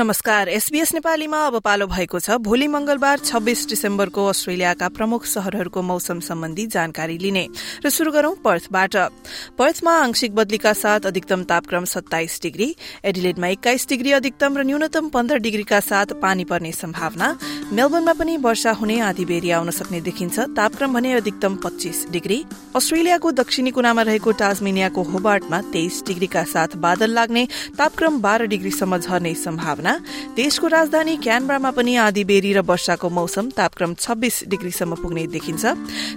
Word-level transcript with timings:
नमस्कार 0.00 0.48
एसबीएस 0.48 0.92
नेपालीमा 0.94 1.38
अब 1.46 1.58
पालो 1.60 1.86
भएको 1.86 2.18
छ। 2.18 2.36
भोलि 2.40 2.66
मंगलबार 2.72 3.18
छब्बीस 3.20 3.66
डिसेम्बरको 3.68 4.24
अस्ट्रेलियाका 4.26 4.88
प्रमुख 4.88 5.24
शहरहरूको 5.26 5.82
मौसम 5.82 6.20
सम्बन्धी 6.24 6.66
जानकारी 6.66 7.16
लिने 7.18 7.44
र 7.84 7.90
शुरू 7.90 8.12
गरौं 8.12 8.34
पर्थबाट। 8.40 8.96
पर्थमा 9.60 9.92
आंशिक 10.00 10.34
बदलीका 10.34 10.72
साथ 10.72 11.06
अधिकतम 11.06 11.42
तापक्रम 11.44 11.84
सत्ताइस 11.84 12.38
डिग्री 12.42 12.68
एडिलेडमा 13.04 13.48
एक्काइस 13.48 13.86
डिग्री 13.88 14.12
अधिकतम 14.14 14.56
र 14.56 14.64
न्यूनतम 14.64 15.08
पन्ध्र 15.10 15.38
डिग्रीका 15.38 15.80
साथ 15.82 16.16
पानी 16.16 16.44
पर्ने 16.48 16.72
सम्भावना। 16.72 17.28
मेलबर्नमा 17.68 18.12
पनि 18.14 18.36
वर्षा 18.38 18.72
हुने 18.80 18.98
आधी 19.02 19.24
बेरी 19.26 19.50
आउन 19.50 19.70
सक्ने 19.70 20.00
देखिन्छ। 20.00 20.38
तापक्रम 20.56 20.94
भने 20.94 21.12
अधिकतम 21.20 21.60
पच्चीस 21.60 22.06
डिग्री। 22.10 22.40
अस्ट्रेलियाको 22.76 23.32
दक्षिणी 23.34 23.70
कुनामा 23.70 24.02
रहेको 24.08 24.32
टाजमेनियाको 24.40 25.02
होबार्टमा 25.12 25.60
तेइस 25.68 26.02
डिग्रीका 26.08 26.44
साथ 26.46 26.80
बादल 26.80 27.10
लाग्ने। 27.12 27.46
तापक्रम 27.76 28.20
बाह्र 28.22 28.46
डिग्रीसम्म 28.48 28.98
झर्ने 28.98 29.34
सम्भावना। 29.36 29.89
देशको 30.36 30.66
राजधानी 30.66 31.16
क्यानब्रामा 31.16 31.70
पनि 31.70 31.96
आधी 31.96 32.24
बेरी 32.24 32.52
र 32.52 32.60
वर्षाको 32.62 33.08
मौसम 33.10 33.50
तापक्रम 33.52 33.94
छब्बीस 33.94 34.36
डिग्रीसम्म 34.48 34.94
पुग्ने 35.02 35.26
देखिन्छ। 35.26 35.64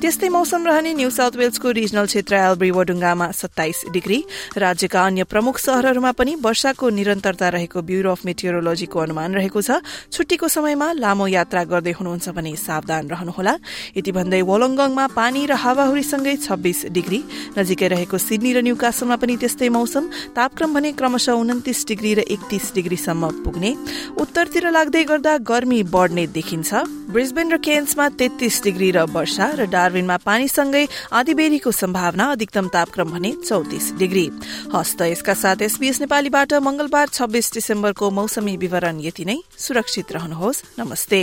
त्यस्तै 0.00 0.28
मौसम 0.28 0.60
रहने 0.66 0.94
न्यू 0.94 1.10
साउथ 1.10 1.34
वेल्सको 1.36 1.68
रिजनल 1.70 2.06
क्षेत्र 2.06 2.34
एल्ब्री 2.34 2.70
वडुङ्गामा 2.70 3.30
सत्ताइस 3.30 3.84
डिग्री 3.92 4.18
राज्यका 4.56 5.00
अन्य 5.06 5.24
प्रमुख 5.24 5.58
शहरहरूमा 5.58 6.12
पनि 6.12 6.34
वर्षाको 6.40 6.88
निरन्तरता 6.88 7.48
रहेको 7.48 7.82
ब्यूरो 7.82 8.10
अफ 8.12 8.24
मेटियोरोलोजीको 8.24 8.98
अनुमान 8.98 9.34
रहेको 9.34 9.60
छ। 9.62 9.70
छुट्टीको 10.12 10.48
समयमा 10.48 10.88
लामो 10.98 11.26
यात्रा 11.28 11.62
गर्दै 11.64 11.92
हुनुहुन्छ 11.98 12.28
भने 12.34 12.52
सावधान 12.56 13.08
रहनुहोला। 13.08 13.54
यति 13.96 14.10
भन्दै 14.12 14.42
वोलङ्गङमा 14.42 15.06
पानी 15.14 15.46
र 15.46 15.52
हावाहुरीसँगै 15.54 16.36
छब्बीस 16.46 16.80
डिग्री 16.92 17.20
नजिकै 17.58 17.88
रहेको 17.88 18.16
सिडनी 18.18 18.50
र 18.52 18.58
न्यूकासलमा 18.66 19.16
पनि 19.16 19.34
त्यस्तै 19.36 19.68
मौसम। 19.68 20.04
तापक्रम 20.36 20.70
भने 20.74 20.90
क्रमशः 20.98 21.32
उन्तिस 21.32 21.78
डिग्री 21.86 22.12
र 22.14 22.20
एकतीस 22.28 22.64
डिग्रीसम्म 22.74 23.22
पुग्ने 23.58 23.74
उत्तरतिर 24.14 24.70
लाग्दै 24.70 25.02
गर्दा 25.04 25.36
गर्मी 25.42 25.82
बढ्ने 25.90 26.26
देखिन्छ। 26.30 26.70
ब्रिस्बेन 27.10 27.50
र 27.52 27.56
केन्समा 27.58 28.06
तेत्तीस 28.14 28.62
डिग्री 28.62 28.90
र 28.94 28.98
वर्षा 29.10 29.46
र 29.58 29.66
डार्विनमा 29.66 30.16
पानीसँगै 30.22 30.84
आधीबेरीको 31.12 31.70
सम्भावना 31.72 32.24
अधिकतम 32.32 32.66
तापक्रम 32.70 33.08
भने 33.10 33.30
चौतिस 33.42 33.86
डिग्री। 33.98 34.26
हस्त 34.70 35.02
यसका 35.02 35.34
साथ 35.34 35.58
एसबीएस 35.62 36.00
नेपालीबाट 36.00 36.54
मंगलबार 36.62 37.06
छब्बीस 37.10 37.52
डिसेम्बरको 37.54 38.10
मौसमी 38.10 38.56
विवरण 38.56 39.00
यति 39.02 39.24
नै। 39.24 39.38
सुरक्षित 39.58 40.12
रहनुहोस्। 40.12 40.62
नमस्ते। 40.78 41.22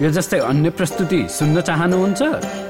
यो 0.00 0.08
जस्तै 0.08 0.38
अन्य 0.40 0.70
प्रस्तुति 0.72 1.20
सुन्न 1.28 1.60
चाहनुहुन्छ? 1.60 2.69